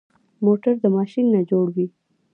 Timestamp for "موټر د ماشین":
0.45-1.25